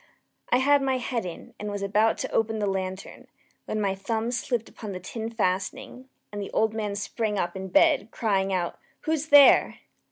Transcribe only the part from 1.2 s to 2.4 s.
in, and was about to